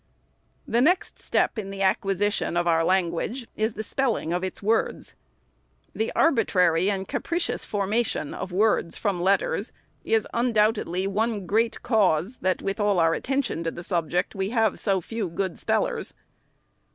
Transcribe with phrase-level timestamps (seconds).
[0.67, 5.13] The next step in the acquisition of our language is the spelling of its words.
[5.93, 9.71] The arbitrary and capricious for mation of words from letters,
[10.03, 14.79] is, undoubtedly, one great cause, that, with all our attention to the subject, we have
[14.79, 16.15] so few good spellers.